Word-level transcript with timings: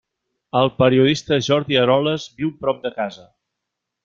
El 0.61 0.69
periodista 0.79 1.39
Jordi 1.49 1.79
Eroles 1.83 2.27
viu 2.41 2.53
prop 2.65 2.81
de 2.87 2.93
casa. 3.01 3.29